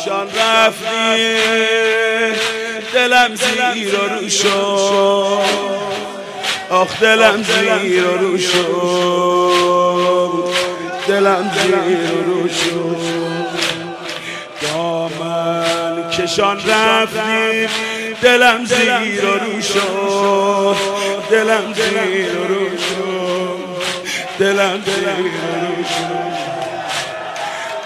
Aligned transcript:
کشان 0.00 0.26
رفتی 0.26 1.38
دلم 2.94 3.34
زیر 3.34 3.94
و 3.94 4.08
رو 4.08 4.28
شد. 4.28 5.40
آخ 6.70 7.00
دلم 7.00 7.42
زیر 7.42 8.04
و 8.04 8.16
رو 8.16 8.38
شد. 8.38 8.60
دلم 11.08 11.50
زیر 11.54 11.74
و 12.12 12.22
رو 12.24 12.48
شد. 12.48 12.96
دامن 14.62 16.10
کشان 16.10 16.56
رفتی 16.66 17.68
دلم 18.22 18.64
زیر 18.64 19.24
و 19.24 19.38
رو 19.38 19.62
شد. 19.62 20.76
دلم 21.30 21.74
زیر 21.74 22.38
و 22.38 22.44
رو 22.48 22.78
شد. 22.78 23.58
دلم 24.38 24.82
زیر 24.84 25.08
و 25.08 25.16
رو 25.66 25.84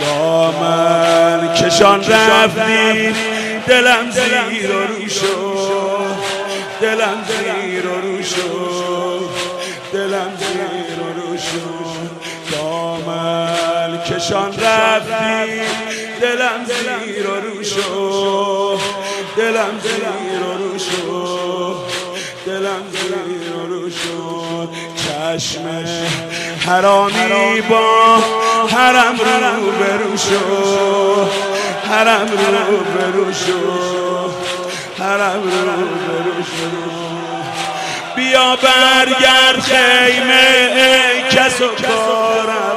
دامن 0.00 1.54
کشان 1.54 2.04
رفتی 2.04 3.14
دلم 3.66 4.10
زیر 4.10 4.70
و 4.70 4.80
رو 4.80 5.08
دلم 6.80 7.24
زیر 7.28 7.86
و 7.86 8.00
رو 8.00 8.22
دلم 9.92 10.36
زیر 10.38 11.00
و 11.00 11.12
رو 11.20 11.36
شد. 11.38 12.10
کشان 14.10 14.52
رفتی 14.52 15.60
دلم 16.20 16.64
زیر 16.66 17.26
و 17.26 17.34
رو 17.34 17.64
دلم 19.36 19.80
زیر 19.82 20.42
و 20.42 20.52
رو 20.58 20.78
دلم 22.46 22.82
زیر 22.90 23.56
و 23.56 23.66
رو 23.66 23.90
شد. 23.90 24.68
حرامی 26.70 27.60
با 27.60 28.16
حرم 28.76 29.16
رو 29.18 29.70
برو 29.72 30.16
شد 30.16 31.30
حرم 31.90 32.28
رو 32.30 32.76
برو 32.76 33.32
شد 33.32 34.30
حرم 34.98 35.42
رو 35.42 35.86
برو 36.06 36.42
شد 36.42 37.00
بیا 38.16 38.56
برگرد 38.56 39.60
خیمه 39.60 40.68
کس 41.30 41.60
و 41.60 41.66
کارم. 41.66 42.76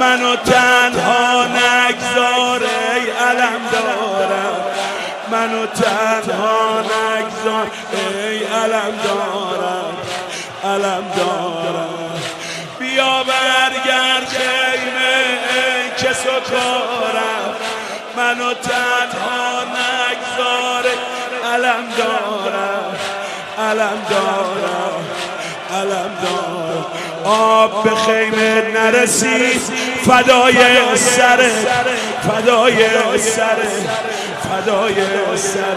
منو 0.00 0.36
تنها 0.36 1.44
نگذار 1.44 2.60
ای 2.94 3.10
علم 3.10 3.60
دارم 3.72 4.56
منو 5.30 5.66
تنها 5.66 6.80
نگذار 6.80 7.66
ای 7.92 8.38
علم 8.38 8.92
دارم 9.04 9.96
علم 10.64 11.04
دارم 11.16 12.01
کارم 16.50 17.54
منو 18.16 18.54
تنها 18.54 19.62
نگذار 19.64 20.84
علم 21.54 21.84
دارم. 21.98 22.96
علم 23.58 23.98
دارم. 24.10 25.04
علم 25.72 26.10
دارم. 26.22 26.86
آب 27.24 27.82
به 27.82 27.90
خیمه 27.90 28.68
نرسید. 28.74 29.60
فدای 30.06 30.54
سر 30.96 31.50
فدای 32.28 32.76
سر 33.18 33.56
فدای 34.50 34.94
سر 35.36 35.76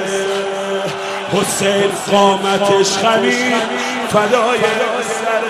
حسین 1.33 1.91
قامتش 2.11 2.97
خمید. 2.97 3.55
فدای 4.09 4.59
سر 5.03 5.43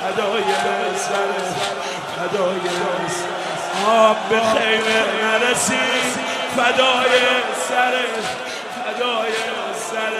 فدای 0.00 0.42
آب 3.86 4.16
به 4.30 4.40
خیمه 4.40 5.04
نرسید 5.22 6.12
فدای 6.56 7.20
سر 7.68 7.94
فدای 8.84 9.32
سر 9.90 10.14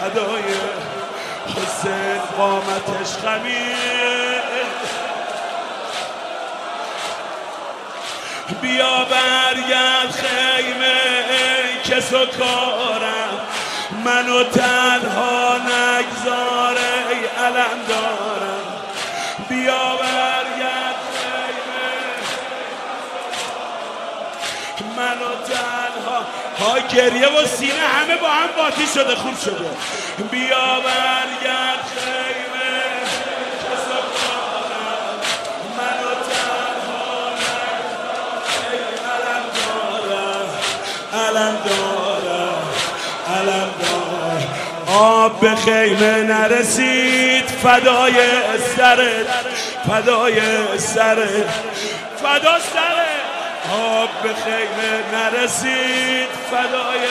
فدای 0.00 0.44
حسین 1.46 2.20
قامتش 2.36 3.12
خمید 3.24 4.68
بیا 8.62 9.04
برگرد 9.04 10.10
خیمه 10.10 10.98
کس 11.84 12.12
و 12.12 12.26
منو 14.04 14.44
تنها 14.44 15.56
نگذاره 15.56 16.88
علم 17.38 17.78
دارم. 17.88 18.78
بیا 19.48 19.97
ها 26.60 26.78
گریه 26.78 27.28
و 27.28 27.46
سینه 27.46 27.72
همه 27.72 28.16
با 28.16 28.28
هم 28.28 28.48
باتی 28.56 28.86
شده 28.94 29.14
خوب 29.14 29.38
شده. 29.38 29.70
بیا 30.30 30.80
برگرد 30.80 31.84
خیمه. 31.96 32.58
منو 35.78 36.18
آب 44.98 45.40
به 45.40 45.54
خیمه 45.54 46.22
نرسید 46.22 47.44
فدای 47.44 48.14
سرت 48.76 49.26
فدای 49.88 50.40
سرت. 50.78 51.48
فدا 52.22 52.58
سرت 52.58 52.97
آب 53.72 54.08
به 54.22 54.34
خیمه 54.34 55.12
نرسید. 55.12 56.28
فدای 56.50 57.08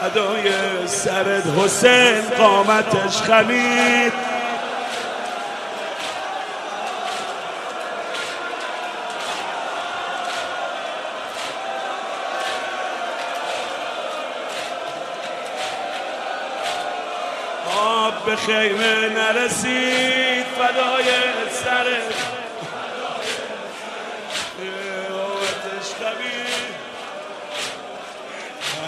فدای 0.00 0.52
سرت 0.86 1.42
حسین 1.58 2.22
قامتش 2.38 3.22
خمید. 3.22 4.12
آب 17.76 18.24
به 18.26 18.36
خیمه 18.36 19.08
نرسید. 19.08 20.44
فدای 20.58 21.04
سرت 21.50 22.23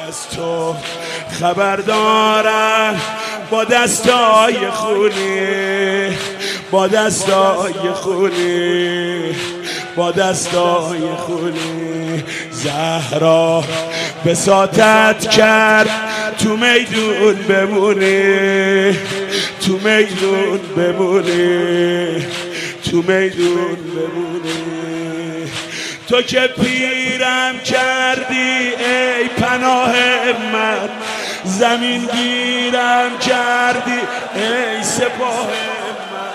از 0.09 0.29
تو 0.29 0.75
خبر 1.41 1.77
دارم 1.77 3.01
با 3.51 3.65
دستای 3.65 4.71
خونی 4.71 6.17
با 6.71 6.87
دستای 6.87 7.93
خونی 7.95 9.35
با 9.97 10.11
دستای 10.11 11.01
خونی. 11.17 12.25
زهرا 12.51 13.65
بساتت 14.27 15.31
کرد 15.31 15.91
تو 16.39 16.57
میدون 16.57 17.35
بمونی 17.35 18.93
تو 19.67 19.73
میدون 19.73 20.61
بمونی 20.77 22.27
تو 22.91 22.97
میدون 22.97 23.77
بمونی. 23.95 24.66
تو 26.09 26.23
که 26.23 26.41
پیرم 26.41 27.59
کردی 27.59 28.75
ای 28.77 29.29
پناه 29.29 29.93
من. 30.53 30.89
زمین 31.45 32.07
گیرم 32.07 33.19
کردی 33.19 34.01
ای 34.35 34.83
سپاه 34.83 35.47
من. 36.13 36.27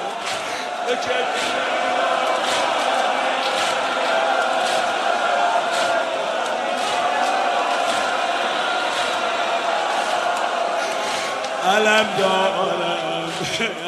علم 11.76 12.08
دارم 12.18 13.32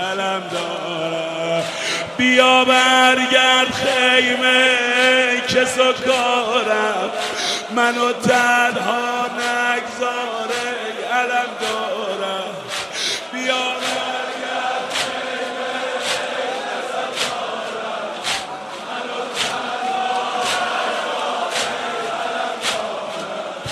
علم 0.03 0.43
دارم. 0.51 1.63
بیا 2.17 2.65
برگرد 2.65 3.73
خیمه. 3.73 4.82
کس 5.53 5.77
و 5.79 5.93
کارم 5.93 7.11
منو 7.75 8.13
تنها 8.13 9.25
نگذاره 9.25 10.73
علم 11.11 11.49
دارم. 11.61 12.55
بیا. 13.33 13.55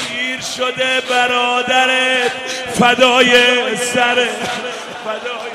پیر 0.07 0.41
شده 0.41 1.01
برادرت 1.09 2.31
فدای 2.79 3.31
سر. 3.77 4.15
فدای 5.05 5.51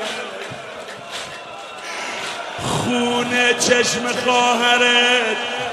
خون 2.63 3.53
چشم 3.59 4.07
خواهرت. 4.23 5.66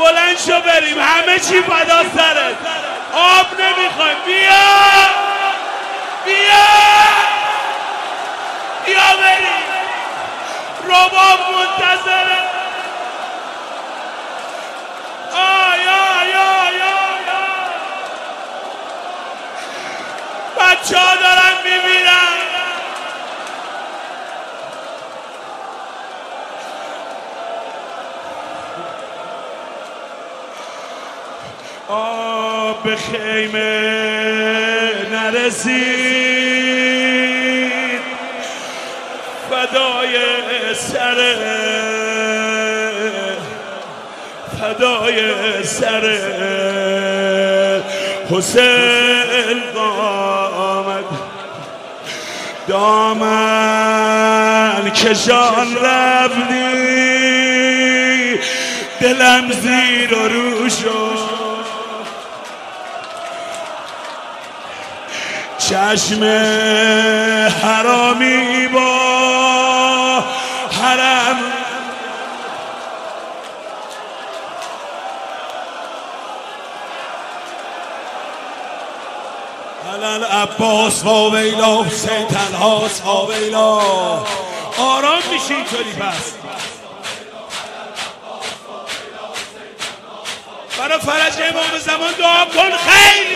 بلند 0.00 0.38
شو 0.46 0.60
بریم. 0.60 0.98
همه 1.00 1.38
چی 1.38 1.62
فدا 1.62 2.02
سرت. 2.16 2.56
آب 3.12 3.46
نمی‌خوایم. 3.60 4.16
بیا. 4.26 4.66
بیا. 6.24 6.66
بیا 8.86 9.16
بریم. 9.22 9.60
رباب 10.84 11.40
منتظره 11.56 12.40
آیا 15.32 16.28
یا 16.32 16.76
یا 16.78 16.96
بچه 20.58 20.98
ها 20.98 21.14
به 32.84 32.96
خیمه 32.96 33.80
نرسید. 35.12 36.40
فدای 39.50 40.14
سر 40.74 41.18
فدای 44.60 45.18
سر. 45.64 46.04
حسین 48.30 49.60
قامد 49.74 51.04
دامن 52.68 54.10
کشان 54.90 55.76
رفتی 55.84 56.80
دلم 59.00 59.52
زیر 59.52 60.14
و 60.14 60.28
رو 60.28 60.68
چشم 65.70 66.24
حرامی 67.62 68.68
با 68.68 70.20
حرم. 70.82 71.36
حلال 79.92 80.24
عباس 80.24 81.04
و 81.04 81.36
ویلا 81.36 81.82
حسین 81.82 82.26
تنهاست 82.26 83.06
و 83.06 83.32
ویلا. 83.32 83.80
آرام 84.78 85.22
میشه 85.32 85.54
اینطوری 85.54 85.92
پس 85.92 86.32
برای 90.78 90.98
فرج 90.98 91.42
امام 91.50 91.78
زمان 91.78 92.12
دعا 92.18 92.44
کن 92.44 92.76
خیلی 92.76 93.34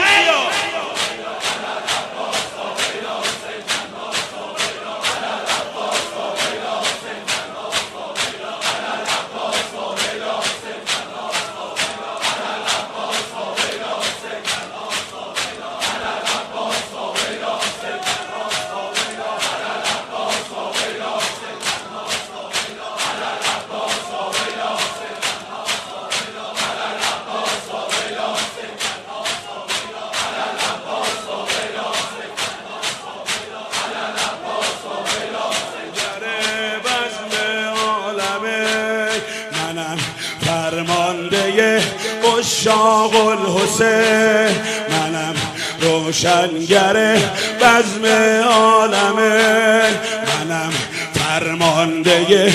اشاق 42.65 43.15
الحسین 43.27 44.57
منم 44.91 45.35
روشنگر 45.81 47.17
بزم 47.61 48.05
عالمه. 48.51 49.83
منم 50.27 50.73
فرمانده 51.15 52.53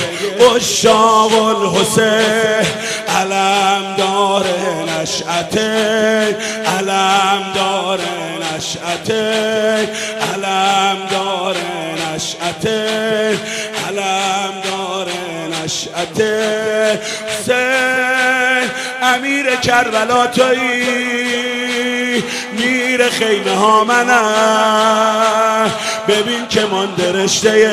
اشاق 0.55 1.31
الحسین. 1.33 2.65
علم 3.17 3.95
دار 3.97 4.45
نشعته 5.01 6.37
علم 6.77 7.43
دار 7.55 7.99
نشعته 8.55 9.89
علم 10.33 10.97
دار 11.11 11.55
نشعته 12.15 13.39
علم 13.87 14.53
دار 14.63 15.07
نشعته 15.63 16.99
حسین 17.27 18.18
امیر 19.19 19.55
کربلا 19.55 20.27
تویی 20.27 22.23
میر 22.53 23.09
خیمه 23.09 23.55
ها 23.55 23.83
منم 23.83 25.71
ببین 26.07 26.47
که 26.47 26.65
من 26.65 26.95
درشته 26.95 27.71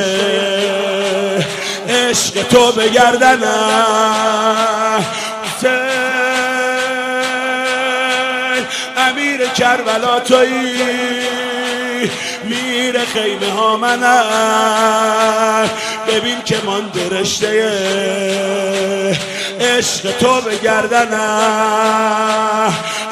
عشق 1.88 2.42
تو 2.42 2.72
به 2.72 2.88
گردنم 2.88 3.44
امیر 8.96 9.46
کربلا 9.48 10.20
تویی 10.20 10.80
میر 12.44 13.04
خیمه 13.04 13.50
ها 13.52 13.76
منم 13.76 15.70
ببین 16.08 16.42
که 16.44 16.56
درشته 16.94 17.66
عشق 19.60 20.18
تو 20.18 20.40
به 20.40 20.56
گردنم 20.56 21.16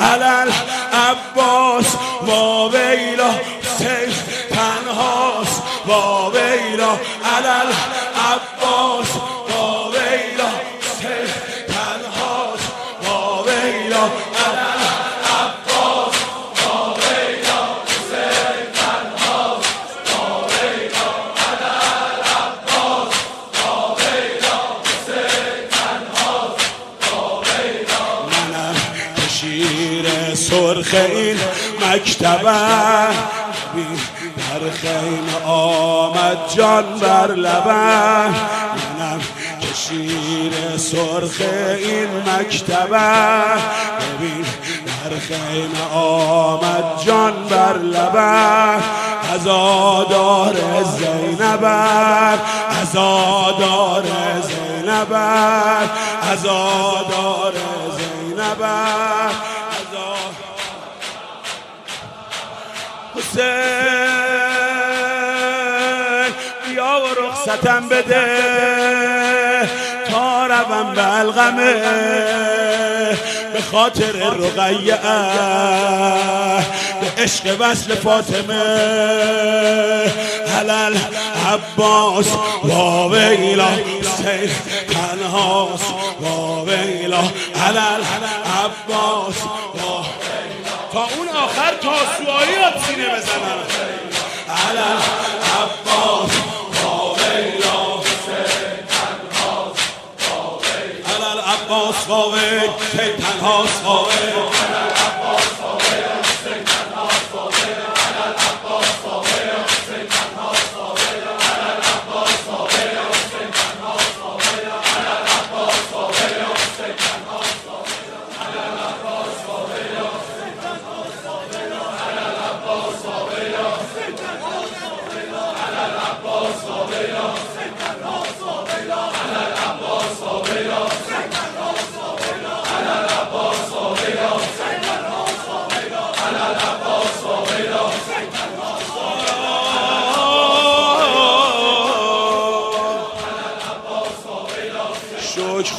علل 0.01 0.51
عباس 0.93 1.97
با 2.27 2.69
ویلا 2.69 3.31
سیف 3.79 4.23
تنهاست 4.51 5.63
با 5.87 6.31
ویلا. 6.31 6.99
علل 7.37 7.73
سرخ 30.85 30.95
این 31.11 31.37
مکتبم 31.81 33.15
در 34.37 34.71
خیمه 34.71 35.45
آمد 35.47 36.39
جان 36.57 36.85
بر 37.01 37.35
لبم 37.35 38.35
منم 38.99 39.21
شیر 39.75 40.77
سرخ 40.77 41.41
این 41.79 42.09
مکتبم 42.27 43.59
ببین 44.01 44.45
در 44.87 45.19
خیمه 45.19 45.95
آمد 45.95 47.05
جان 47.07 47.33
بر 47.51 47.79
لبم 47.79 48.83
ازادار 49.35 50.57
زینبم 50.99 52.39
ازادار 52.83 54.05
زینبم 54.43 55.91
ازادار 56.33 57.53
زینبم 57.99 59.54
حسین 63.35 64.15
بیا 66.65 67.01
و 67.01 67.07
رخصتم 67.23 67.89
بده 67.89 68.27
تا 70.11 70.47
روم 70.47 70.95
به 70.95 71.19
الغمه. 71.19 71.75
به 73.53 73.63
خاطر 73.73 74.13
رقیه 74.13 74.99
به 77.01 77.23
عشق 77.23 77.57
وصل 77.61 77.95
فاطمه. 77.95 78.65
حلال 80.59 80.97
عباس 81.53 82.27
با 82.65 83.09
ویلا 83.09 83.69
سیر 84.17 84.51
تنهاست 84.89 85.95
با 86.21 86.65
ویلا. 86.65 87.23
حلال 87.55 88.01
عباس 88.65 89.37
با 89.75 90.05
تا 90.95 91.01
اون 91.01 91.29
آخر 91.29 91.75
تاسوایی 91.83 92.57
را 92.57 92.81
سینه 92.87 93.09
بزنن 93.09 93.59
علم 94.49 95.03
عباس 95.61 96.31
علل 101.07 101.41
عباس 101.41 101.95
عباس 101.95 102.07
قاوه 102.09 102.61
کی 102.61 103.23
تنها 103.23 103.65
شکر 103.67 104.44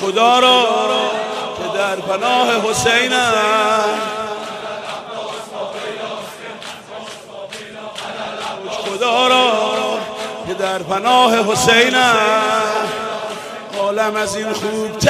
خدا 0.05 0.39
را 0.39 0.65
که 1.57 1.77
در 1.77 1.95
پناه 1.95 2.69
حسینم 2.69 3.33
خدا 8.69 9.27
را 9.27 9.99
که 10.47 10.53
در 10.53 10.79
پناه 10.79 11.51
حسینم 11.51 12.15
عالم 13.79 14.15
از 14.15 14.35
این 14.35 14.53
خوبتر 14.53 15.05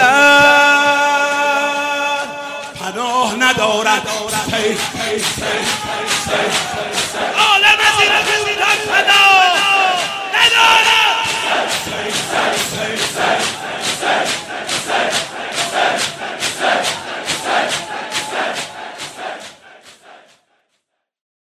پناه 2.79 3.35
ندارد. 3.35 4.07